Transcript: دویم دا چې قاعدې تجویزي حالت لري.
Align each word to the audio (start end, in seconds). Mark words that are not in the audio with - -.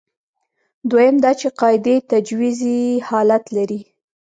دویم 0.89 1.15
دا 1.23 1.31
چې 1.39 1.47
قاعدې 1.59 1.95
تجویزي 2.11 2.79
حالت 3.07 3.43
لري. 3.55 3.81